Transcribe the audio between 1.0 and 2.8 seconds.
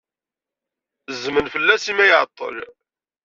Zzmen fell-as imi ay iɛeḍḍel.